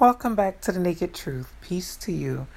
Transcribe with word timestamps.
Welcome 0.00 0.34
back 0.34 0.60
to 0.62 0.72
the 0.72 0.80
Naked 0.80 1.14
Truth. 1.14 1.52
Peace 1.60 1.94
to 1.98 2.10
you. 2.10 2.48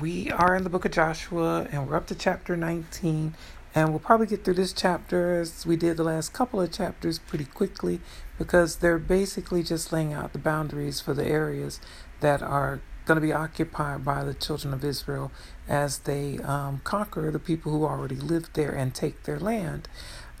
We 0.00 0.28
are 0.32 0.56
in 0.56 0.64
the 0.64 0.68
book 0.68 0.84
of 0.84 0.90
Joshua 0.90 1.68
and 1.70 1.88
we're 1.88 1.94
up 1.94 2.08
to 2.08 2.16
chapter 2.16 2.56
19. 2.56 3.36
And 3.76 3.90
we'll 3.90 4.00
probably 4.00 4.26
get 4.26 4.44
through 4.44 4.54
this 4.54 4.72
chapter 4.72 5.40
as 5.40 5.64
we 5.64 5.76
did 5.76 5.98
the 5.98 6.02
last 6.02 6.32
couple 6.32 6.60
of 6.60 6.72
chapters 6.72 7.20
pretty 7.20 7.44
quickly 7.44 8.00
because 8.38 8.78
they're 8.78 8.98
basically 8.98 9.62
just 9.62 9.92
laying 9.92 10.12
out 10.12 10.32
the 10.32 10.40
boundaries 10.40 11.00
for 11.00 11.14
the 11.14 11.24
areas 11.24 11.78
that 12.18 12.42
are 12.42 12.80
going 13.06 13.20
to 13.20 13.26
be 13.26 13.32
occupied 13.32 14.04
by 14.04 14.24
the 14.24 14.34
children 14.34 14.74
of 14.74 14.84
Israel 14.84 15.30
as 15.68 15.98
they 15.98 16.38
um, 16.38 16.80
conquer 16.82 17.30
the 17.30 17.38
people 17.38 17.70
who 17.70 17.84
already 17.84 18.16
live 18.16 18.52
there 18.54 18.72
and 18.72 18.96
take 18.96 19.22
their 19.22 19.38
land. 19.38 19.88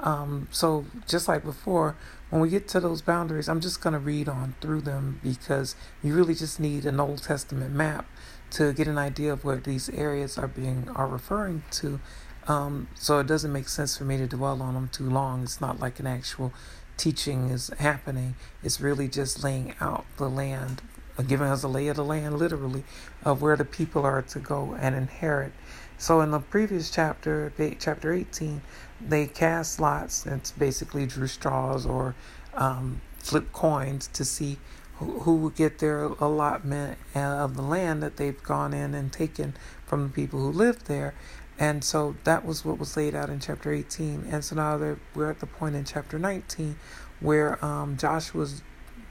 Um, 0.02 0.48
so, 0.50 0.86
just 1.06 1.28
like 1.28 1.44
before, 1.44 1.96
when 2.30 2.40
we 2.40 2.48
get 2.48 2.68
to 2.68 2.80
those 2.80 3.02
boundaries, 3.02 3.48
I'm 3.48 3.60
just 3.60 3.82
going 3.82 3.92
to 3.92 3.98
read 3.98 4.28
on 4.28 4.54
through 4.60 4.82
them 4.82 5.20
because 5.22 5.76
you 6.02 6.14
really 6.14 6.34
just 6.34 6.58
need 6.58 6.86
an 6.86 6.98
Old 6.98 7.22
Testament 7.22 7.74
map 7.74 8.06
to 8.52 8.72
get 8.72 8.88
an 8.88 8.98
idea 8.98 9.32
of 9.32 9.44
what 9.44 9.64
these 9.64 9.88
areas 9.90 10.38
are 10.38 10.48
being 10.48 10.88
are 10.94 11.06
referring 11.06 11.62
to. 11.72 12.00
Um, 12.48 12.88
so 12.94 13.18
it 13.18 13.26
doesn't 13.26 13.52
make 13.52 13.68
sense 13.68 13.96
for 13.96 14.04
me 14.04 14.16
to 14.16 14.26
dwell 14.26 14.62
on 14.62 14.74
them 14.74 14.88
too 14.90 15.08
long. 15.08 15.42
It's 15.42 15.60
not 15.60 15.78
like 15.78 16.00
an 16.00 16.06
actual 16.06 16.52
teaching 16.96 17.50
is 17.50 17.70
happening. 17.78 18.34
It's 18.62 18.80
really 18.80 19.08
just 19.08 19.42
laying 19.42 19.74
out 19.80 20.04
the 20.16 20.28
land, 20.28 20.82
giving 21.22 21.46
us 21.46 21.62
a 21.62 21.68
lay 21.68 21.88
of 21.88 21.96
the 21.96 22.04
land, 22.04 22.38
literally, 22.38 22.84
of 23.24 23.42
where 23.42 23.56
the 23.56 23.64
people 23.64 24.04
are 24.04 24.22
to 24.22 24.38
go 24.38 24.76
and 24.80 24.94
inherit. 24.94 25.52
So 25.98 26.20
in 26.20 26.30
the 26.30 26.40
previous 26.40 26.90
chapter, 26.90 27.52
chapter 27.78 28.12
18, 28.12 28.62
they 29.06 29.26
cast 29.26 29.80
lots. 29.80 30.26
It's 30.26 30.50
basically 30.50 31.06
drew 31.06 31.26
straws 31.26 31.84
or 31.84 32.14
um, 32.54 33.00
flip 33.18 33.52
coins 33.52 34.08
to 34.08 34.24
see 34.24 34.58
who, 34.96 35.20
who 35.20 35.36
would 35.36 35.56
get 35.56 35.78
their 35.78 36.04
allotment 36.04 36.98
uh, 37.14 37.18
of 37.18 37.56
the 37.56 37.62
land 37.62 38.02
that 38.02 38.16
they've 38.16 38.42
gone 38.42 38.72
in 38.72 38.94
and 38.94 39.12
taken 39.12 39.54
from 39.86 40.04
the 40.04 40.08
people 40.08 40.40
who 40.40 40.50
lived 40.50 40.86
there. 40.86 41.14
And 41.58 41.84
so 41.84 42.16
that 42.24 42.44
was 42.46 42.64
what 42.64 42.78
was 42.78 42.96
laid 42.96 43.14
out 43.14 43.28
in 43.28 43.38
chapter 43.38 43.70
18. 43.72 44.26
And 44.30 44.42
so 44.42 44.56
now 44.56 44.96
we're 45.14 45.30
at 45.30 45.40
the 45.40 45.46
point 45.46 45.76
in 45.76 45.84
chapter 45.84 46.18
19 46.18 46.76
where 47.20 47.62
um, 47.62 47.98
Joshua's 47.98 48.62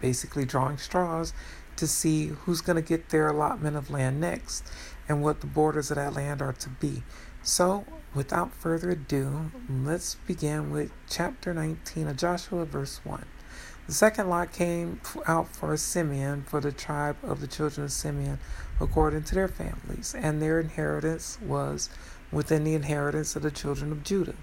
basically 0.01 0.45
drawing 0.45 0.77
straws 0.77 1.33
to 1.79 1.87
see 1.87 2.27
who's 2.27 2.61
going 2.61 2.75
to 2.75 2.87
get 2.87 3.09
their 3.09 3.29
allotment 3.29 3.75
of 3.75 3.89
land 3.89 4.19
next 4.19 4.63
and 5.07 5.23
what 5.23 5.41
the 5.41 5.47
borders 5.47 5.89
of 5.89 5.95
that 5.95 6.13
land 6.13 6.41
are 6.41 6.53
to 6.53 6.69
be. 6.69 7.03
So, 7.41 7.85
without 8.13 8.53
further 8.53 8.91
ado, 8.91 9.51
let's 9.69 10.15
begin 10.15 10.71
with 10.71 10.91
chapter 11.09 11.53
19 11.53 12.07
of 12.07 12.17
Joshua, 12.17 12.65
verse 12.65 12.99
1. 13.03 13.25
The 13.87 13.93
second 13.93 14.29
lot 14.29 14.51
came 14.51 15.01
out 15.25 15.47
for 15.55 15.75
Simeon, 15.77 16.43
for 16.43 16.59
the 16.59 16.71
tribe 16.71 17.15
of 17.23 17.41
the 17.41 17.47
children 17.47 17.85
of 17.85 17.91
Simeon, 17.91 18.39
according 18.79 19.23
to 19.23 19.35
their 19.35 19.47
families, 19.47 20.13
and 20.15 20.41
their 20.41 20.59
inheritance 20.59 21.39
was 21.41 21.89
within 22.31 22.65
the 22.65 22.75
inheritance 22.75 23.35
of 23.35 23.41
the 23.41 23.49
children 23.49 23.91
of 23.91 24.03
Judah. 24.03 24.35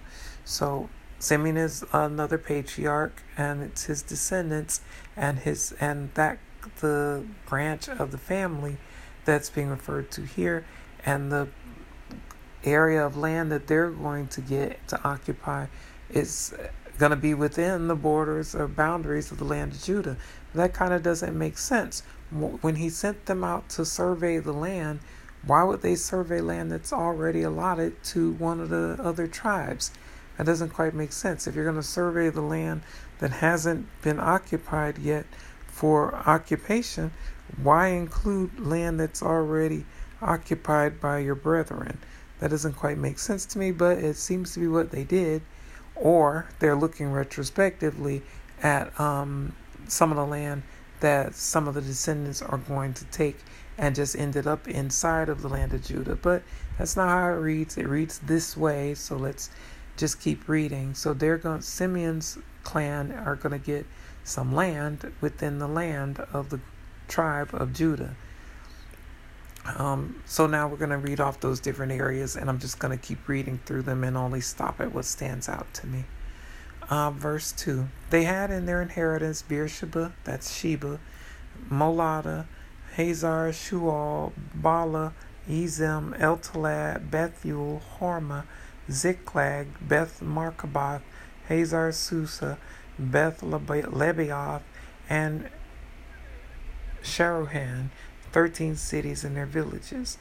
So 0.44 0.88
Simeon 1.18 1.56
is 1.56 1.84
another 1.92 2.38
patriarch, 2.38 3.22
and 3.36 3.62
it's 3.62 3.84
his 3.84 4.02
descendants, 4.02 4.80
and 5.16 5.38
his 5.38 5.72
and 5.80 6.12
that 6.14 6.38
the 6.80 7.24
branch 7.46 7.88
of 7.88 8.10
the 8.10 8.18
family 8.18 8.76
that's 9.24 9.50
being 9.50 9.68
referred 9.68 10.10
to 10.12 10.22
here, 10.22 10.64
and 11.04 11.32
the 11.32 11.48
area 12.64 13.04
of 13.04 13.16
land 13.16 13.50
that 13.52 13.66
they're 13.66 13.90
going 13.90 14.26
to 14.28 14.40
get 14.40 14.86
to 14.88 15.02
occupy 15.02 15.66
is 16.10 16.54
going 16.98 17.10
to 17.10 17.16
be 17.16 17.34
within 17.34 17.88
the 17.88 17.94
borders 17.94 18.54
or 18.54 18.66
boundaries 18.66 19.30
of 19.30 19.38
the 19.38 19.44
land 19.44 19.72
of 19.72 19.82
Judah. 19.82 20.16
That 20.54 20.72
kind 20.72 20.92
of 20.92 21.02
doesn't 21.02 21.36
make 21.36 21.58
sense. 21.58 22.02
When 22.30 22.76
he 22.76 22.88
sent 22.88 23.26
them 23.26 23.44
out 23.44 23.68
to 23.70 23.84
survey 23.84 24.38
the 24.38 24.52
land, 24.52 25.00
why 25.44 25.62
would 25.62 25.82
they 25.82 25.94
survey 25.94 26.40
land 26.40 26.72
that's 26.72 26.92
already 26.92 27.42
allotted 27.42 28.02
to 28.04 28.32
one 28.32 28.60
of 28.60 28.68
the 28.68 28.96
other 29.00 29.26
tribes? 29.26 29.92
That 30.36 30.46
doesn't 30.46 30.70
quite 30.70 30.94
make 30.94 31.12
sense. 31.12 31.46
If 31.46 31.54
you're 31.54 31.64
going 31.64 31.76
to 31.76 31.82
survey 31.82 32.30
the 32.30 32.40
land 32.40 32.82
that 33.18 33.30
hasn't 33.30 33.86
been 34.02 34.18
occupied 34.18 34.98
yet 34.98 35.26
for 35.76 36.14
occupation, 36.26 37.10
why 37.62 37.88
include 37.88 38.58
land 38.58 38.98
that's 38.98 39.22
already 39.22 39.84
occupied 40.22 40.98
by 41.02 41.18
your 41.18 41.34
brethren? 41.34 41.98
That 42.40 42.48
doesn't 42.48 42.72
quite 42.72 42.96
make 42.96 43.18
sense 43.18 43.44
to 43.46 43.58
me, 43.58 43.72
but 43.72 43.98
it 43.98 44.16
seems 44.16 44.54
to 44.54 44.60
be 44.60 44.68
what 44.68 44.90
they 44.90 45.04
did. 45.04 45.42
Or 45.94 46.48
they're 46.60 46.74
looking 46.74 47.12
retrospectively 47.12 48.22
at 48.62 48.98
um, 48.98 49.54
some 49.86 50.10
of 50.10 50.16
the 50.16 50.24
land 50.24 50.62
that 51.00 51.34
some 51.34 51.68
of 51.68 51.74
the 51.74 51.82
descendants 51.82 52.40
are 52.40 52.56
going 52.56 52.94
to 52.94 53.04
take 53.06 53.36
and 53.76 53.94
just 53.94 54.16
ended 54.16 54.46
up 54.46 54.66
inside 54.66 55.28
of 55.28 55.42
the 55.42 55.48
land 55.48 55.74
of 55.74 55.84
Judah. 55.84 56.16
But 56.16 56.42
that's 56.78 56.96
not 56.96 57.08
how 57.10 57.28
it 57.28 57.36
reads. 57.36 57.76
It 57.76 57.86
reads 57.86 58.18
this 58.20 58.56
way. 58.56 58.94
So 58.94 59.16
let's 59.16 59.50
just 59.98 60.20
keep 60.20 60.48
reading. 60.48 60.94
So 60.94 61.12
they're 61.12 61.36
going 61.36 61.60
Simeon's 61.60 62.38
clan 62.64 63.12
are 63.12 63.36
going 63.36 63.52
to 63.52 63.64
get 63.64 63.84
some 64.26 64.54
land 64.54 65.12
within 65.20 65.58
the 65.58 65.68
land 65.68 66.18
of 66.32 66.50
the 66.50 66.60
tribe 67.08 67.50
of 67.52 67.72
Judah. 67.72 68.16
Um, 69.64 70.22
so 70.26 70.46
now 70.46 70.68
we're 70.68 70.76
going 70.76 70.90
to 70.90 70.98
read 70.98 71.20
off 71.20 71.40
those 71.40 71.60
different 71.60 71.92
areas, 71.92 72.36
and 72.36 72.48
I'm 72.48 72.58
just 72.58 72.78
going 72.78 72.96
to 72.96 73.04
keep 73.04 73.28
reading 73.28 73.60
through 73.64 73.82
them 73.82 74.04
and 74.04 74.16
only 74.16 74.40
stop 74.40 74.80
at 74.80 74.92
what 74.92 75.04
stands 75.04 75.48
out 75.48 75.72
to 75.74 75.86
me. 75.86 76.04
Uh, 76.88 77.10
verse 77.10 77.52
2 77.52 77.88
They 78.10 78.24
had 78.24 78.50
in 78.50 78.66
their 78.66 78.80
inheritance 78.80 79.42
Beersheba, 79.42 80.12
that's 80.24 80.54
Sheba, 80.54 81.00
Moladah, 81.70 82.46
Hazar, 82.94 83.50
Shual, 83.50 84.32
Balah, 84.60 85.12
Ezem, 85.48 86.16
Eltolad, 86.18 87.10
Bethuel, 87.10 87.82
Hormah, 87.98 88.44
Ziklag, 88.90 89.66
Beth 89.80 90.20
Marcaboth, 90.20 91.02
Hazar 91.48 91.90
Susah, 91.90 92.56
Beth 92.98 93.40
Lebaoth, 93.42 94.62
and 95.08 95.48
Sharuhen, 97.02 97.90
thirteen 98.32 98.76
cities 98.76 99.24
and 99.24 99.36
their 99.36 99.46
villages. 99.46 100.18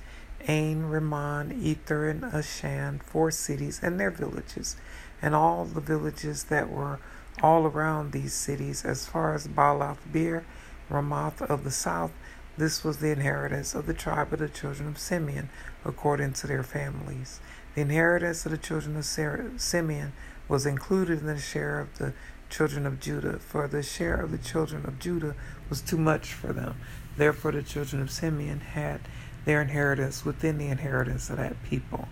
Ain, 0.48 0.84
Ramon, 0.84 1.52
Ether, 1.60 2.08
and 2.08 2.22
Ashan, 2.22 3.02
four 3.02 3.32
cities 3.32 3.80
and 3.82 4.00
their 4.00 4.12
villages, 4.12 4.76
and 5.20 5.34
all 5.34 5.66
the 5.66 5.82
villages 5.82 6.44
that 6.46 6.70
were 6.70 7.00
all 7.42 7.66
around 7.66 8.12
these 8.12 8.34
cities, 8.34 8.86
as 8.86 9.08
far 9.08 9.34
as 9.34 9.48
Baalath 9.48 9.98
Beer, 10.12 10.46
Ramoth 10.88 11.42
of 11.42 11.64
the 11.64 11.72
south. 11.72 12.12
This 12.58 12.84
was 12.84 12.98
the 12.98 13.12
inheritance 13.12 13.74
of 13.74 13.88
the 13.88 13.94
tribe 13.94 14.32
of 14.32 14.40
the 14.40 14.48
children 14.48 14.88
of 14.88 15.00
Simeon, 15.00 15.50
according 15.84 16.34
to 16.34 16.48
their 16.48 16.64
families. 16.64 17.40
The 17.74 17.82
inheritance 17.82 18.46
of 18.46 18.52
the 18.52 18.58
children 18.58 18.96
of 18.96 19.06
Simeon 19.06 20.14
was 20.48 20.66
included 20.66 21.22
in 21.22 21.26
the 21.26 21.40
share 21.40 21.80
of 21.80 21.98
the 21.98 22.14
children 22.50 22.86
of 22.86 23.00
Judah, 23.00 23.40
for 23.40 23.68
the 23.68 23.84
share 23.84 24.16
of 24.16 24.32
the 24.32 24.38
children 24.38 24.86
of 24.86 25.00
Judah 25.00 25.36
was 25.70 25.82
too 25.82 25.98
much 25.98 26.34
for 26.34 26.54
them. 26.54 26.76
Therefore, 27.18 27.52
the 27.52 27.64
children 27.64 28.02
of 28.02 28.12
Simeon 28.12 28.60
had 28.60 29.02
their 29.46 29.62
inheritance 29.62 30.26
within 30.26 30.58
the 30.58 30.68
inheritance 30.68 31.30
of 31.30 31.38
that 31.38 31.62
people. 31.64 32.08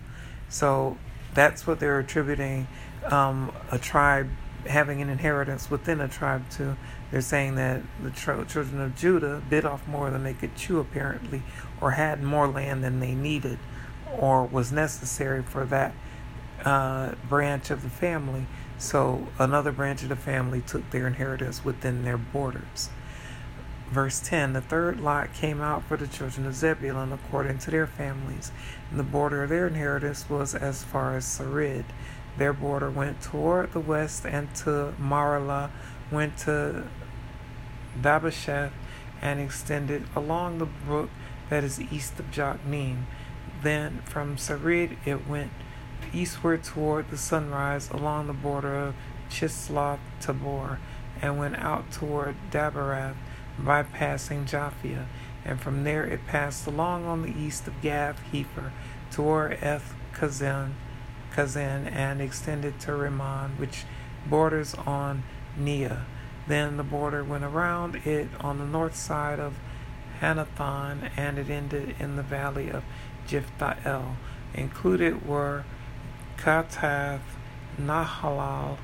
So 0.49 0.97
that's 1.33 1.65
what 1.65 1.79
they're 1.79 1.99
attributing 1.99 2.67
um, 3.05 3.51
a 3.71 3.77
tribe 3.77 4.29
having 4.67 5.01
an 5.01 5.09
inheritance 5.09 5.69
within 5.69 5.99
a 5.99 6.07
tribe 6.07 6.49
to. 6.51 6.77
They're 7.11 7.21
saying 7.21 7.55
that 7.55 7.81
the 8.01 8.11
children 8.11 8.81
of 8.81 8.95
Judah 8.95 9.41
bit 9.49 9.65
off 9.65 9.87
more 9.87 10.09
than 10.09 10.23
they 10.23 10.33
could 10.33 10.55
chew, 10.55 10.79
apparently, 10.79 11.43
or 11.81 11.91
had 11.91 12.23
more 12.23 12.47
land 12.47 12.83
than 12.83 12.99
they 12.99 13.13
needed 13.13 13.59
or 14.17 14.45
was 14.45 14.71
necessary 14.71 15.43
for 15.43 15.65
that 15.65 15.93
uh, 16.65 17.13
branch 17.27 17.69
of 17.69 17.83
the 17.83 17.89
family. 17.89 18.45
So 18.83 19.29
another 19.39 19.71
branch 19.71 20.03
of 20.03 20.09
the 20.09 20.17
family 20.17 20.59
took 20.59 20.89
their 20.91 21.07
inheritance 21.07 21.63
within 21.63 22.03
their 22.03 22.17
borders. 22.17 22.89
Verse 23.89 24.19
10 24.19 24.51
The 24.51 24.59
third 24.59 24.99
lot 24.99 25.33
came 25.33 25.61
out 25.61 25.85
for 25.85 25.95
the 25.95 26.05
children 26.05 26.45
of 26.45 26.53
Zebulun 26.53 27.13
according 27.13 27.59
to 27.59 27.71
their 27.71 27.87
families, 27.87 28.51
and 28.89 28.99
the 28.99 29.03
border 29.03 29.43
of 29.43 29.49
their 29.49 29.67
inheritance 29.67 30.29
was 30.29 30.53
as 30.53 30.83
far 30.83 31.15
as 31.15 31.23
Sarid. 31.23 31.85
Their 32.37 32.51
border 32.51 32.91
went 32.91 33.21
toward 33.21 33.71
the 33.71 33.79
west, 33.79 34.25
and 34.25 34.53
to 34.55 34.93
Maralah, 34.99 35.71
went 36.11 36.37
to 36.39 36.83
Dabbasheth, 38.01 38.73
and 39.21 39.39
extended 39.39 40.07
along 40.13 40.57
the 40.57 40.65
brook 40.65 41.09
that 41.49 41.63
is 41.63 41.79
east 41.79 42.19
of 42.19 42.31
Jokneam. 42.31 43.03
Then 43.61 44.01
from 44.03 44.35
Sarid 44.35 44.97
it 45.05 45.25
went 45.25 45.51
eastward 46.13 46.63
toward 46.63 47.09
the 47.09 47.17
sunrise 47.17 47.89
along 47.89 48.27
the 48.27 48.33
border 48.33 48.75
of 48.75 48.95
Chisloth 49.29 49.99
Tabor 50.19 50.79
and 51.21 51.37
went 51.37 51.55
out 51.57 51.91
toward 51.91 52.35
Daberath, 52.51 53.15
bypassing 53.61 54.45
Japhia, 54.45 55.05
and 55.45 55.61
from 55.61 55.83
there 55.83 56.03
it 56.05 56.25
passed 56.27 56.67
along 56.67 57.05
on 57.05 57.21
the 57.21 57.37
east 57.37 57.67
of 57.67 57.81
Gath 57.81 58.19
Hepher 58.31 58.71
toward 59.11 59.53
Eth 59.61 59.93
Kazan, 60.13 60.75
Kazan 61.33 61.87
and 61.87 62.21
extended 62.21 62.79
to 62.81 62.95
Rimmon, 62.95 63.57
which 63.57 63.85
borders 64.27 64.73
on 64.73 65.23
Neah. 65.57 66.03
Then 66.47 66.77
the 66.77 66.83
border 66.83 67.23
went 67.23 67.43
around 67.43 67.95
it 68.05 68.29
on 68.41 68.57
the 68.57 68.65
north 68.65 68.95
side 68.95 69.39
of 69.39 69.55
Hannathon, 70.19 71.09
and 71.15 71.37
it 71.37 71.49
ended 71.49 71.95
in 71.99 72.15
the 72.15 72.23
valley 72.23 72.69
of 72.69 72.83
Jiphthah 73.27 73.85
El. 73.85 74.17
Included 74.53 75.25
were 75.27 75.63
Kattath, 76.37 77.21
Nahallal, 77.79 78.77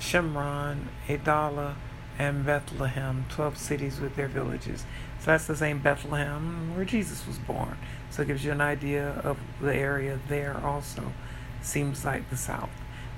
Shimron, 0.00 0.86
Adalah, 1.08 1.76
and 2.18 2.46
Bethlehem, 2.46 3.26
12 3.28 3.58
cities 3.58 4.00
with 4.00 4.16
their 4.16 4.28
villages. 4.28 4.84
So 5.20 5.26
that's 5.26 5.46
the 5.46 5.56
same 5.56 5.80
Bethlehem 5.80 6.74
where 6.74 6.84
Jesus 6.84 7.26
was 7.26 7.38
born. 7.38 7.76
So 8.10 8.22
it 8.22 8.28
gives 8.28 8.44
you 8.44 8.52
an 8.52 8.60
idea 8.60 9.20
of 9.22 9.38
the 9.60 9.74
area 9.74 10.18
there 10.28 10.56
also. 10.64 11.12
Seems 11.60 12.04
like 12.04 12.30
the 12.30 12.36
south. 12.36 12.70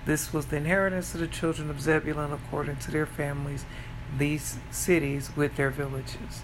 This 0.07 0.33
was 0.33 0.47
the 0.47 0.57
inheritance 0.57 1.15
of 1.15 1.21
the 1.21 1.27
children 1.27 1.71
of 1.71 1.81
Zebulun 1.81 2.33
according 2.33 2.77
to 2.77 2.91
their 2.91 3.07
families, 3.07 3.65
these 4.17 4.59
cities 4.71 5.31
with 5.37 5.57
their 5.57 5.71
villages. 5.71 6.43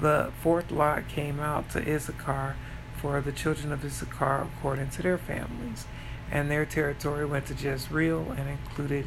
The 0.00 0.32
fourth 0.40 0.70
lot 0.70 1.08
came 1.08 1.40
out 1.40 1.68
to 1.70 1.80
Issachar 1.80 2.56
for 2.96 3.20
the 3.20 3.32
children 3.32 3.72
of 3.72 3.84
Issachar 3.84 4.46
according 4.56 4.90
to 4.90 5.02
their 5.02 5.18
families, 5.18 5.86
and 6.32 6.50
their 6.50 6.64
territory 6.64 7.26
went 7.26 7.46
to 7.46 7.54
Jezreel 7.54 8.32
and 8.32 8.48
included 8.48 9.06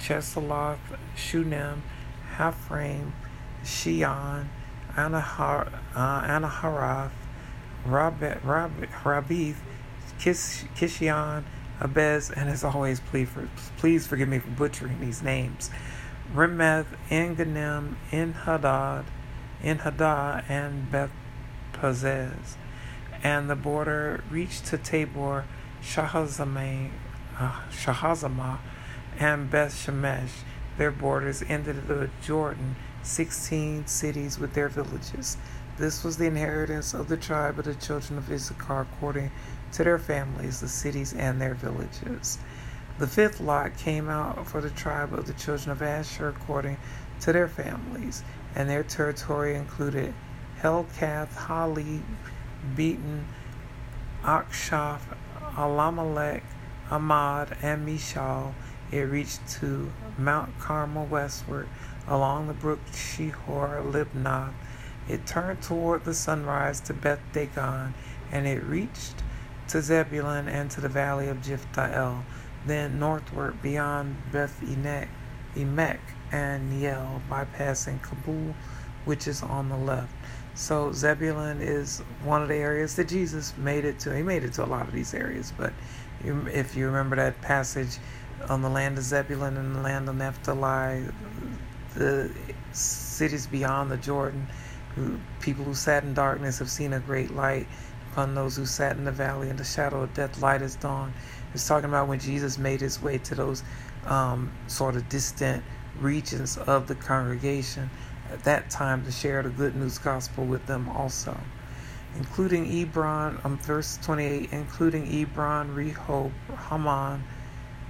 Chesulloth, 0.00 0.78
Shunem, 1.14 1.82
Haphraim, 2.36 3.12
Shion, 3.62 4.46
Anahar, 4.94 5.70
uh, 5.94 6.22
Anaharath, 6.22 7.12
Rabbith, 7.86 9.56
Kish, 10.18 10.64
Kishion, 10.74 11.44
Abez, 11.78 12.30
and 12.30 12.48
as 12.48 12.64
always, 12.64 13.00
please, 13.00 13.28
for, 13.28 13.48
please 13.76 14.06
forgive 14.06 14.28
me 14.28 14.38
for 14.38 14.50
butchering 14.50 14.98
these 15.00 15.22
names. 15.22 15.70
Remeth, 16.34 16.86
Enganim, 17.10 17.96
Enhadad, 18.10 19.04
Enhadah, 19.62 20.44
and 20.48 20.90
Beth. 20.90 21.10
And 23.24 23.50
the 23.50 23.56
border 23.56 24.22
reached 24.30 24.66
to 24.66 24.78
Tabor, 24.78 25.44
Uh, 25.82 27.60
Shahazimah 27.70 28.58
and 29.18 29.50
Beth 29.50 29.74
Shemesh. 29.74 30.44
Their 30.78 30.90
borders 30.90 31.42
ended 31.48 31.88
the 31.88 32.08
Jordan, 32.22 32.76
16 33.02 33.86
cities 33.86 34.38
with 34.38 34.54
their 34.54 34.68
villages. 34.68 35.36
This 35.78 36.04
was 36.04 36.16
the 36.16 36.26
inheritance 36.26 36.94
of 36.94 37.08
the 37.08 37.16
tribe 37.16 37.58
of 37.58 37.64
the 37.64 37.74
children 37.74 38.18
of 38.18 38.30
Issachar 38.30 38.82
according 38.82 39.32
to 39.72 39.84
their 39.84 39.98
families, 39.98 40.60
the 40.60 40.68
cities 40.68 41.12
and 41.14 41.40
their 41.40 41.54
villages. 41.54 42.38
The 42.98 43.06
fifth 43.06 43.40
lot 43.40 43.76
came 43.76 44.08
out 44.08 44.46
for 44.46 44.60
the 44.60 44.70
tribe 44.70 45.12
of 45.12 45.26
the 45.26 45.32
children 45.32 45.72
of 45.72 45.82
Asher 45.82 46.28
according 46.28 46.76
to 47.20 47.32
their 47.32 47.48
families, 47.48 48.22
and 48.54 48.68
their 48.70 48.84
territory 48.84 49.56
included 49.56 50.14
Helkath, 50.60 51.34
Hali, 51.34 52.02
Beten, 52.76 53.24
Achshaph, 54.22 55.00
Alammelech, 55.56 56.42
Amad, 56.90 57.56
and 57.62 57.86
Mishal. 57.86 58.54
It 58.90 59.00
reached 59.00 59.48
to 59.60 59.90
Mount 60.18 60.58
Carmel 60.58 61.06
westward 61.06 61.68
along 62.06 62.48
the 62.48 62.54
brook 62.54 62.80
Shihor 62.92 63.82
Libnath. 63.90 64.52
It 65.08 65.26
turned 65.26 65.62
toward 65.62 66.04
the 66.04 66.14
sunrise 66.14 66.80
to 66.80 66.94
Beth 66.94 67.20
Dagon, 67.32 67.94
and 68.30 68.46
it 68.46 68.62
reached 68.62 69.22
to 69.68 69.80
Zebulun 69.80 70.48
and 70.48 70.70
to 70.70 70.80
the 70.80 70.88
valley 70.88 71.28
of 71.28 71.38
Jiphthah 71.38 71.94
El, 71.94 72.24
then 72.66 72.98
northward 72.98 73.62
beyond 73.62 74.16
Beth 74.30 74.60
Emek 74.60 75.98
and 76.30 76.72
Neiel, 76.72 77.20
bypassing 77.30 78.00
Cabul, 78.02 78.54
which 79.04 79.26
is 79.26 79.42
on 79.42 79.68
the 79.68 79.76
left. 79.76 80.12
So 80.54 80.92
Zebulun 80.92 81.60
is 81.62 82.00
one 82.24 82.42
of 82.42 82.48
the 82.48 82.56
areas 82.56 82.96
that 82.96 83.08
Jesus 83.08 83.56
made 83.56 83.84
it 83.84 83.98
to. 84.00 84.14
He 84.14 84.22
made 84.22 84.44
it 84.44 84.52
to 84.54 84.64
a 84.64 84.66
lot 84.66 84.86
of 84.86 84.92
these 84.92 85.14
areas, 85.14 85.52
but 85.56 85.72
if 86.24 86.76
you 86.76 86.86
remember 86.86 87.16
that 87.16 87.40
passage 87.40 87.98
on 88.48 88.62
the 88.62 88.68
land 88.68 88.98
of 88.98 89.04
Zebulun 89.04 89.56
and 89.56 89.74
the 89.74 89.80
land 89.80 90.08
of 90.08 90.16
Naphtali, 90.16 91.06
the 91.94 92.30
cities 92.72 93.46
beyond 93.46 93.90
the 93.90 93.96
Jordan, 93.96 94.46
people 95.40 95.64
who 95.64 95.74
sat 95.74 96.04
in 96.04 96.14
darkness 96.14 96.58
have 96.58 96.70
seen 96.70 96.92
a 96.92 97.00
great 97.00 97.34
light 97.34 97.66
upon 98.12 98.34
those 98.34 98.56
who 98.56 98.66
sat 98.66 98.96
in 98.96 99.04
the 99.04 99.12
valley 99.12 99.48
in 99.48 99.56
the 99.56 99.64
shadow 99.64 100.02
of 100.02 100.12
death, 100.12 100.42
light 100.42 100.60
is 100.60 100.76
dawn. 100.76 101.14
It's 101.54 101.66
talking 101.66 101.88
about 101.88 102.08
when 102.08 102.18
Jesus 102.18 102.58
made 102.58 102.80
his 102.80 103.00
way 103.00 103.18
to 103.18 103.34
those 103.34 103.62
um, 104.06 104.52
sort 104.66 104.96
of 104.96 105.08
distant 105.08 105.64
regions 105.98 106.58
of 106.58 106.88
the 106.88 106.94
congregation 106.94 107.88
at 108.32 108.44
that 108.44 108.70
time 108.70 109.04
to 109.04 109.12
share 109.12 109.42
the 109.42 109.50
good 109.50 109.76
news 109.76 109.98
gospel 109.98 110.44
with 110.44 110.66
them 110.66 110.88
also. 110.88 111.38
Including 112.16 112.66
Ebron, 112.66 113.44
um, 113.44 113.58
verse 113.58 113.98
28, 114.02 114.50
including 114.52 115.06
Ebron, 115.06 115.74
Rehob, 115.74 116.32
Haman, 116.68 117.24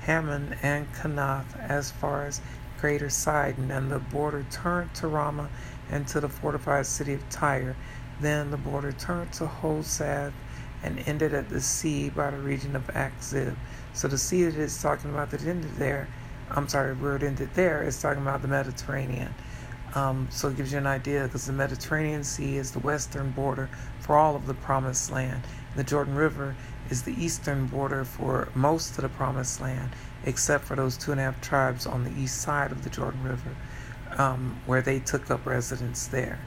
Hammon, 0.03 0.57
and 0.63 0.93
Kanath 0.93 1.59
as 1.59 1.91
far 1.91 2.27
as 2.27 2.41
greater 2.81 3.11
Sidon, 3.11 3.71
and 3.71 3.91
the 3.91 3.99
border 3.99 4.45
turned 4.51 4.95
to 4.95 5.09
Ramah 5.09 5.49
and 5.91 6.07
to 6.09 6.21
the 6.21 6.29
fortified 6.29 6.87
city 6.87 7.15
of 7.15 7.29
Tyre 7.31 7.77
then 8.23 8.51
the 8.51 8.57
border 8.57 8.93
turned 8.93 9.33
to 9.33 9.47
Holsath 9.47 10.33
and 10.83 11.03
ended 11.07 11.35
at 11.35 11.49
the 11.49 11.61
sea 11.61 12.09
by 12.09 12.31
the 12.31 12.39
region 12.39 12.75
of 12.77 12.87
Achzib. 12.89 13.55
So 13.95 14.09
the 14.09 14.19
sea 14.19 14.45
that 14.45 14.55
it's 14.55 14.81
talking 14.81 15.11
about 15.11 15.31
that 15.31 15.45
ended 15.45 15.75
there, 15.77 16.09
I'm 16.51 16.69
sorry, 16.69 16.95
where 16.95 17.17
it 17.17 17.23
ended 17.23 17.51
there 17.55 17.83
is 17.83 18.01
talking 18.01 18.23
about 18.23 18.43
the 18.43 18.49
Mediterranean. 18.49 19.35
Um, 19.95 20.29
so 20.31 20.49
it 20.49 20.57
gives 20.57 20.73
you 20.73 20.79
an 20.79 20.87
idea 20.87 21.25
because 21.25 21.47
the 21.47 21.53
Mediterranean 21.53 22.25
Sea 22.25 22.57
is 22.57 22.71
the 22.71 22.79
western 22.79 23.31
border 23.31 23.69
for 24.01 24.17
all 24.17 24.35
of 24.35 24.47
the 24.47 24.55
Promised 24.55 25.11
Land. 25.11 25.43
The 25.77 25.85
Jordan 25.85 26.15
River 26.15 26.57
is 26.91 27.03
the 27.03 27.13
eastern 27.23 27.67
border 27.67 28.05
for 28.05 28.49
most 28.55 28.97
of 28.97 29.03
the 29.03 29.09
Promised 29.11 29.61
Land, 29.61 29.91
except 30.25 30.65
for 30.65 30.77
those 30.77 30.97
two 30.97 31.13
and 31.13 31.21
a 31.21 31.25
half 31.25 31.41
tribes 31.41 31.87
on 31.87 32.05
the 32.05 32.13
east 32.21 32.41
side 32.41 32.73
of 32.73 32.85
the 32.85 32.91
Jordan 32.91 33.23
River, 33.23 33.55
um, 34.17 34.61
where 34.67 34.83
they 34.83 34.99
took 34.99 35.31
up 35.31 35.45
residence 35.45 36.07
there. 36.07 36.39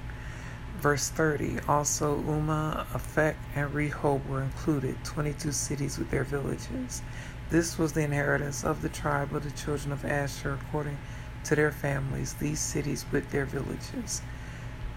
Verse 0.80 1.09
30 1.09 1.59
Also, 1.68 2.21
Ummah, 2.21 2.86
Aphek, 2.88 3.36
and 3.56 3.71
Rehob 3.71 4.27
were 4.27 4.41
included, 4.41 5.03
22 5.03 5.51
cities 5.51 5.98
with 5.98 6.09
their 6.09 6.24
villages. 6.24 7.01
This 7.50 7.77
was 7.77 7.94
the 7.94 8.03
inheritance 8.03 8.63
of 8.63 8.81
the 8.81 8.89
tribe 8.89 9.36
of 9.36 9.44
the 9.44 9.51
children 9.51 9.91
of 9.91 10.03
Asher 10.03 10.59
according 10.62 10.98
to 11.45 11.56
their 11.56 11.71
families, 11.71 12.33
these 12.33 12.59
cities 12.59 13.06
with 13.12 13.31
their 13.31 13.45
villages. 13.45 14.21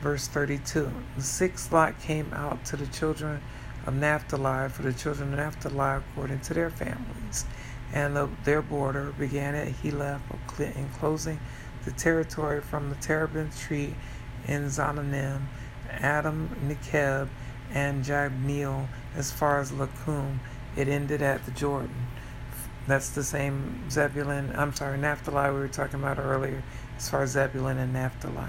Verse 0.01 0.29
32 0.29 0.91
The 1.17 1.23
sixth 1.23 1.73
lot 1.73 2.01
came 2.01 2.33
out 2.33 2.65
to 2.67 2.77
the 2.77 2.87
children 2.87 3.41
of 3.87 3.95
Naphtali 3.95 4.69
for 4.69 4.83
the 4.83 4.93
children 4.93 5.33
of 5.33 5.39
Naphtali 5.39 5.99
according 5.99 6.41
to 6.41 6.55
their 6.55 6.71
families. 6.71 7.45
And 7.93 8.17
the, 8.17 8.29
their 8.45 8.63
border 8.63 9.15
began 9.19 9.55
at 9.55 9.69
Heleph, 9.69 10.21
enclosing 10.77 11.41
the 11.85 11.91
territory 11.93 12.61
from 12.61 12.91
the 12.91 12.97
terebinth 12.97 13.59
tree 13.59 13.95
in 14.47 14.65
Zaanannim 14.67 15.41
Adam, 15.91 16.55
Nekeb, 16.67 17.29
and 17.73 18.05
Jabneel 18.05 18.89
as 19.17 19.33
far 19.33 19.61
as 19.61 19.73
Lakum. 19.73 20.39
It 20.77 20.89
ended 20.89 21.23
at 21.23 21.45
the 21.45 21.51
Jordan. 21.51 22.07
That's 22.89 23.11
the 23.11 23.23
same 23.23 23.91
Zebulun, 23.91 24.55
I'm 24.57 24.73
sorry, 24.73 24.97
Naphtali 24.97 25.53
we 25.53 25.59
were 25.61 25.69
talking 25.69 26.01
about 26.01 26.19
earlier, 26.19 26.63
as 26.97 27.11
far 27.11 27.23
as 27.23 27.33
Zebulun 27.33 27.77
and 27.77 27.93
Naphtali. 27.93 28.49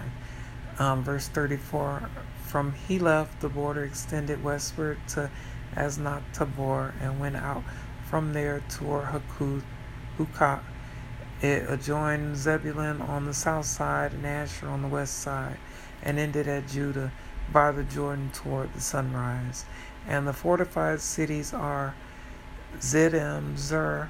Um, 0.79 1.03
verse 1.03 1.27
34 1.27 2.09
From 2.45 2.71
Heleph, 2.87 3.27
the 3.41 3.49
border 3.49 3.83
extended 3.83 4.41
westward 4.41 4.97
to 5.09 5.29
Aznoth 5.75 6.23
Tabor 6.31 6.93
and 7.01 7.19
went 7.19 7.35
out 7.35 7.63
from 8.09 8.31
there 8.31 8.63
toward 8.69 9.07
Hukah. 10.17 10.61
It 11.41 11.69
adjoined 11.69 12.37
Zebulun 12.37 13.01
on 13.01 13.25
the 13.25 13.33
south 13.33 13.65
side 13.65 14.13
and 14.13 14.25
Asher 14.25 14.69
on 14.69 14.81
the 14.81 14.87
west 14.87 15.19
side, 15.19 15.57
and 16.01 16.17
ended 16.17 16.47
at 16.47 16.65
Judah 16.69 17.11
by 17.51 17.73
the 17.73 17.83
Jordan 17.83 18.29
toward 18.33 18.73
the 18.73 18.79
sunrise. 18.79 19.65
And 20.07 20.25
the 20.25 20.31
fortified 20.31 21.01
cities 21.01 21.53
are 21.53 21.93
Ziddim, 22.79 23.57
Zer, 23.57 24.09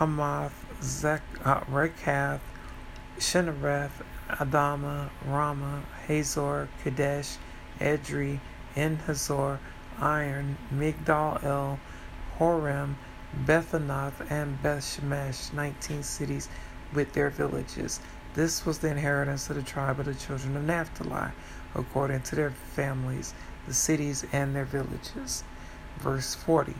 Hammath, 0.00 0.52
Zek, 0.82 1.20
uh, 1.44 1.60
Rekath, 1.70 2.40
Shinareth, 3.18 4.02
Adamah, 4.30 5.10
Ramah, 5.26 5.82
Hazor, 6.06 6.70
Kadesh, 6.82 7.36
Edrei, 7.78 8.40
En-hazor, 8.76 9.58
Iron, 10.00 10.56
Migdal 10.74 11.44
El, 11.44 11.78
Horem, 12.38 12.94
Bethanath, 13.44 14.30
and 14.30 14.62
Beth 14.62 14.82
Shemesh, 14.82 15.52
19 15.52 16.02
cities 16.02 16.48
with 16.94 17.12
their 17.12 17.28
villages. 17.28 18.00
This 18.32 18.64
was 18.64 18.78
the 18.78 18.88
inheritance 18.88 19.50
of 19.50 19.56
the 19.56 19.62
tribe 19.62 20.00
of 20.00 20.06
the 20.06 20.14
children 20.14 20.56
of 20.56 20.64
Naphtali 20.64 21.32
according 21.74 22.22
to 22.22 22.36
their 22.36 22.52
families, 22.52 23.34
the 23.66 23.74
cities, 23.74 24.24
and 24.32 24.56
their 24.56 24.64
villages. 24.64 25.44
Verse 25.98 26.34
40 26.34 26.74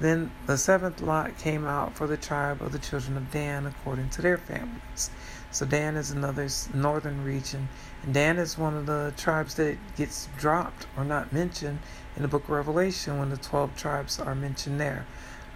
Then 0.00 0.30
the 0.46 0.56
seventh 0.56 1.02
lot 1.02 1.36
came 1.36 1.66
out 1.66 1.94
for 1.94 2.06
the 2.06 2.16
tribe 2.16 2.62
of 2.62 2.72
the 2.72 2.78
children 2.78 3.18
of 3.18 3.30
Dan 3.30 3.66
according 3.66 4.08
to 4.10 4.22
their 4.22 4.38
families. 4.38 5.10
So 5.50 5.66
Dan 5.66 5.96
is 5.96 6.10
another 6.10 6.48
northern 6.72 7.22
region. 7.22 7.68
And 8.02 8.14
Dan 8.14 8.38
is 8.38 8.56
one 8.56 8.74
of 8.74 8.86
the 8.86 9.12
tribes 9.16 9.54
that 9.56 9.76
gets 9.96 10.28
dropped 10.38 10.86
or 10.96 11.04
not 11.04 11.32
mentioned 11.32 11.80
in 12.16 12.22
the 12.22 12.28
book 12.28 12.44
of 12.44 12.50
Revelation 12.50 13.18
when 13.18 13.28
the 13.28 13.36
12 13.36 13.76
tribes 13.76 14.18
are 14.18 14.34
mentioned 14.34 14.80
there. 14.80 15.04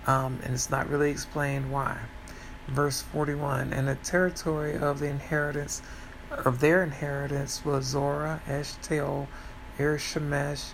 Um, 0.07 0.41
and 0.45 0.53
it's 0.53 0.69
not 0.69 0.91
really 0.91 1.11
explained 1.11 1.73
why. 1.73 1.99
Verse 2.69 3.01
41 3.01 3.73
And 3.73 3.89
the 3.89 3.95
territory 3.97 4.77
of 4.77 4.99
the 4.99 5.07
inheritance 5.07 5.81
of 6.31 6.61
their 6.61 6.83
inheritance 6.83 7.65
was 7.65 7.87
Zorah, 7.87 8.43
Eshtaol, 8.47 9.27
Ir 9.79 9.97
Shemesh, 9.97 10.73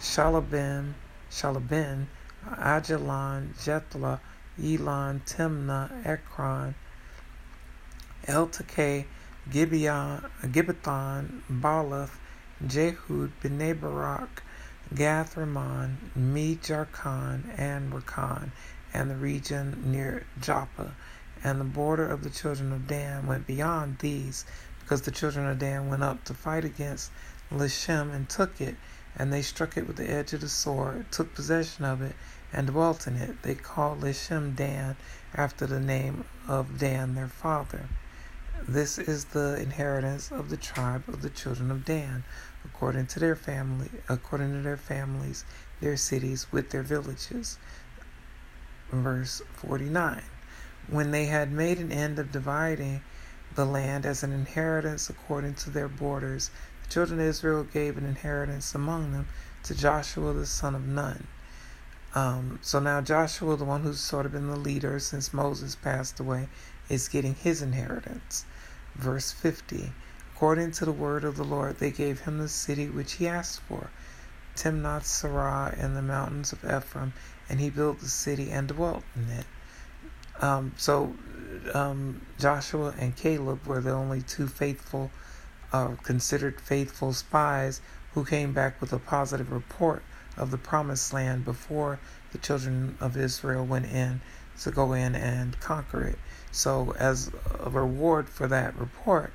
Shalabim, 0.00 0.92
Shalabin, 1.30 2.06
Aijalon, 2.52 3.54
Jethlah, 3.54 4.20
Elon, 4.62 5.22
Timnah, 5.26 6.06
Ekron, 6.06 6.74
Gibeon, 9.50 10.24
Gibbethon, 10.42 11.42
Baalath, 11.50 12.16
Jehud, 12.64 13.30
Bnei 13.42 13.78
Barak, 13.78 14.42
Gath 14.94 15.36
Rimmon, 15.36 15.98
and 16.14 17.92
Rakkon, 17.92 18.50
and 18.92 19.10
the 19.10 19.16
region 19.16 19.82
near 19.90 20.24
Joppa. 20.40 20.94
And 21.42 21.60
the 21.60 21.64
border 21.64 22.08
of 22.08 22.22
the 22.22 22.30
children 22.30 22.72
of 22.72 22.86
Dan 22.86 23.26
went 23.26 23.46
beyond 23.46 23.98
these, 23.98 24.46
because 24.80 25.02
the 25.02 25.10
children 25.10 25.46
of 25.46 25.58
Dan 25.58 25.88
went 25.88 26.02
up 26.02 26.24
to 26.24 26.34
fight 26.34 26.64
against 26.64 27.10
Leshem 27.50 28.14
and 28.14 28.28
took 28.28 28.60
it, 28.60 28.76
and 29.16 29.32
they 29.32 29.42
struck 29.42 29.76
it 29.76 29.86
with 29.86 29.96
the 29.96 30.10
edge 30.10 30.32
of 30.32 30.40
the 30.40 30.48
sword, 30.48 31.10
took 31.10 31.34
possession 31.34 31.84
of 31.84 32.00
it, 32.00 32.14
and 32.54 32.68
dwelt 32.68 33.06
in 33.06 33.16
it. 33.16 33.42
They 33.42 33.54
called 33.54 34.00
Leshem 34.00 34.54
Dan 34.54 34.96
after 35.34 35.66
the 35.66 35.80
name 35.80 36.24
of 36.46 36.78
Dan 36.78 37.14
their 37.14 37.28
father. 37.28 37.88
This 38.66 38.98
is 38.98 39.26
the 39.26 39.60
inheritance 39.60 40.30
of 40.30 40.48
the 40.48 40.56
tribe 40.56 41.04
of 41.08 41.20
the 41.20 41.30
children 41.30 41.70
of 41.70 41.84
Dan, 41.84 42.24
according 42.64 43.06
to 43.08 43.20
their 43.20 43.36
family, 43.36 43.90
according 44.08 44.52
to 44.52 44.62
their 44.62 44.76
families, 44.76 45.44
their 45.80 45.96
cities 45.96 46.46
with 46.52 46.70
their 46.70 46.82
villages. 46.82 47.58
Verse 48.90 49.42
49. 49.56 50.22
When 50.88 51.10
they 51.10 51.26
had 51.26 51.50
made 51.50 51.78
an 51.78 51.90
end 51.90 52.18
of 52.18 52.30
dividing 52.30 53.02
the 53.54 53.64
land 53.64 54.06
as 54.06 54.22
an 54.22 54.32
inheritance 54.32 55.10
according 55.10 55.54
to 55.54 55.70
their 55.70 55.88
borders, 55.88 56.50
the 56.82 56.90
children 56.90 57.20
of 57.20 57.26
Israel 57.26 57.64
gave 57.64 57.98
an 57.98 58.06
inheritance 58.06 58.74
among 58.74 59.12
them 59.12 59.26
to 59.64 59.74
Joshua 59.74 60.32
the 60.32 60.46
son 60.46 60.74
of 60.74 60.86
Nun. 60.86 61.26
Um, 62.14 62.60
so 62.62 62.78
now 62.78 63.00
Joshua, 63.00 63.56
the 63.56 63.64
one 63.64 63.82
who's 63.82 63.98
sort 63.98 64.24
of 64.24 64.32
been 64.32 64.48
the 64.48 64.56
leader 64.56 65.00
since 65.00 65.34
Moses 65.34 65.74
passed 65.74 66.20
away, 66.20 66.48
is 66.88 67.08
getting 67.08 67.34
his 67.34 67.60
inheritance. 67.60 68.44
Verse 68.94 69.32
50 69.32 69.92
According 70.34 70.72
to 70.72 70.84
the 70.84 70.92
word 70.92 71.24
of 71.24 71.36
the 71.36 71.44
Lord, 71.44 71.78
they 71.78 71.90
gave 71.90 72.20
him 72.20 72.38
the 72.38 72.48
city 72.48 72.88
which 72.88 73.14
he 73.14 73.26
asked 73.26 73.60
for, 73.60 73.90
Timnath 74.54 75.04
Serah 75.04 75.76
in 75.76 75.94
the 75.94 76.02
mountains 76.02 76.52
of 76.52 76.64
Ephraim, 76.64 77.12
and 77.48 77.60
he 77.60 77.70
built 77.70 78.00
the 78.00 78.08
city 78.08 78.50
and 78.50 78.68
dwelt 78.68 79.02
in 79.16 79.28
it. 79.30 79.46
Um, 80.40 80.72
so 80.76 81.14
um, 81.72 82.20
Joshua 82.38 82.94
and 82.98 83.16
Caleb 83.16 83.66
were 83.66 83.80
the 83.80 83.92
only 83.92 84.22
two 84.22 84.46
faithful, 84.46 85.10
uh, 85.72 85.94
considered 86.02 86.60
faithful 86.60 87.12
spies 87.12 87.80
who 88.12 88.24
came 88.24 88.52
back 88.52 88.80
with 88.80 88.92
a 88.92 88.98
positive 88.98 89.50
report 89.50 90.02
of 90.36 90.50
the 90.50 90.58
promised 90.58 91.12
land 91.12 91.44
before 91.44 91.98
the 92.32 92.38
children 92.38 92.96
of 93.00 93.16
Israel 93.16 93.64
went 93.64 93.86
in 93.86 94.20
to 94.60 94.70
go 94.70 94.92
in 94.92 95.14
and 95.14 95.58
conquer 95.60 96.02
it. 96.02 96.18
So, 96.52 96.94
as 96.98 97.30
a 97.60 97.70
reward 97.70 98.28
for 98.28 98.46
that 98.48 98.76
report, 98.78 99.32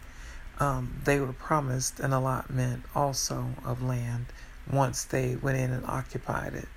um, 0.60 1.02
they 1.04 1.20
were 1.20 1.34
promised 1.34 2.00
an 2.00 2.14
allotment 2.14 2.84
also 2.94 3.56
of 3.64 3.82
land 3.82 4.28
once 4.70 5.04
they 5.04 5.36
went 5.36 5.58
in 5.58 5.72
and 5.72 5.86
occupied 5.86 6.54
it. 6.54 6.68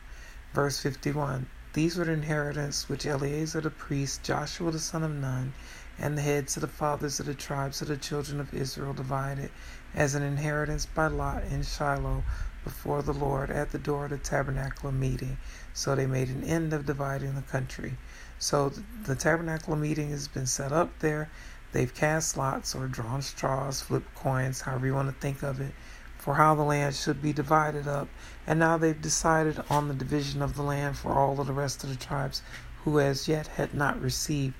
Verse 0.54 0.80
51 0.80 1.46
These 1.72 1.96
were 1.96 2.04
the 2.04 2.12
inheritance 2.12 2.88
which 2.88 3.06
Eleazar 3.06 3.60
the 3.60 3.70
priest, 3.70 4.22
Joshua 4.22 4.70
the 4.70 4.78
son 4.78 5.02
of 5.02 5.10
Nun, 5.10 5.52
and 5.98 6.16
the 6.16 6.22
heads 6.22 6.56
of 6.56 6.60
the 6.62 6.68
fathers 6.68 7.20
of 7.20 7.26
the 7.26 7.34
tribes 7.34 7.82
of 7.82 7.88
the 7.88 7.96
children 7.96 8.40
of 8.40 8.54
Israel 8.54 8.92
divided 8.92 9.50
as 9.94 10.14
an 10.14 10.22
inheritance 10.22 10.86
by 10.86 11.06
lot 11.06 11.44
in 11.44 11.62
Shiloh 11.62 12.22
before 12.64 13.02
the 13.02 13.12
Lord 13.12 13.50
at 13.50 13.70
the 13.70 13.78
door 13.78 14.04
of 14.04 14.10
the 14.10 14.18
tabernacle 14.18 14.92
meeting. 14.92 15.38
So 15.74 15.94
they 15.94 16.06
made 16.06 16.28
an 16.28 16.44
end 16.44 16.72
of 16.72 16.86
dividing 16.86 17.34
the 17.34 17.42
country. 17.42 17.94
So 18.38 18.72
the 19.04 19.14
tabernacle 19.14 19.76
meeting 19.76 20.10
has 20.10 20.28
been 20.28 20.46
set 20.46 20.72
up 20.72 20.98
there. 20.98 21.30
They've 21.72 21.92
cast 21.92 22.36
lots 22.36 22.74
or 22.74 22.86
drawn 22.86 23.22
straws, 23.22 23.80
flipped 23.80 24.14
coins, 24.14 24.60
however 24.60 24.86
you 24.86 24.94
want 24.94 25.08
to 25.08 25.20
think 25.20 25.42
of 25.42 25.60
it, 25.60 25.72
for 26.18 26.34
how 26.34 26.54
the 26.54 26.62
land 26.62 26.94
should 26.94 27.22
be 27.22 27.32
divided 27.32 27.88
up. 27.88 28.08
And 28.46 28.58
now 28.58 28.76
they've 28.76 29.00
decided 29.00 29.62
on 29.70 29.88
the 29.88 29.94
division 29.94 30.42
of 30.42 30.54
the 30.54 30.62
land 30.62 30.96
for 30.96 31.12
all 31.12 31.40
of 31.40 31.46
the 31.46 31.52
rest 31.52 31.82
of 31.82 31.90
the 31.90 31.96
tribes 31.96 32.42
who 32.84 33.00
as 33.00 33.28
yet 33.28 33.46
had 33.46 33.74
not 33.74 34.00
received 34.00 34.54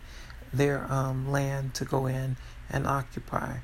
their 0.53 0.91
um, 0.93 1.31
land 1.31 1.75
to 1.75 1.85
go 1.85 2.07
in 2.07 2.37
and 2.71 2.87
occupy. 2.87 3.57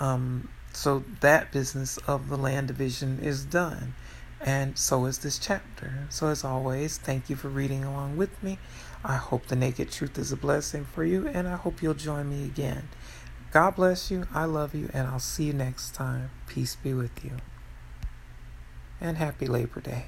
Um, 0.00 0.48
so 0.78 1.02
that 1.18 1.50
business 1.50 1.98
of 2.06 2.28
the 2.28 2.36
land 2.36 2.68
division 2.68 3.18
is 3.20 3.44
done. 3.44 3.94
And 4.40 4.78
so 4.78 5.06
is 5.06 5.18
this 5.18 5.36
chapter. 5.36 6.06
So, 6.08 6.28
as 6.28 6.44
always, 6.44 6.98
thank 6.98 7.28
you 7.28 7.34
for 7.34 7.48
reading 7.48 7.82
along 7.82 8.16
with 8.16 8.40
me. 8.44 8.60
I 9.04 9.16
hope 9.16 9.48
the 9.48 9.56
naked 9.56 9.90
truth 9.90 10.16
is 10.16 10.30
a 10.30 10.36
blessing 10.36 10.84
for 10.84 11.02
you, 11.02 11.26
and 11.26 11.48
I 11.48 11.56
hope 11.56 11.82
you'll 11.82 11.94
join 11.94 12.30
me 12.30 12.44
again. 12.44 12.88
God 13.50 13.74
bless 13.74 14.08
you. 14.08 14.28
I 14.32 14.44
love 14.44 14.72
you, 14.72 14.88
and 14.94 15.08
I'll 15.08 15.18
see 15.18 15.44
you 15.44 15.52
next 15.52 15.96
time. 15.96 16.30
Peace 16.46 16.76
be 16.76 16.94
with 16.94 17.24
you. 17.24 17.32
And 19.00 19.16
happy 19.16 19.48
Labor 19.48 19.80
Day. 19.80 20.04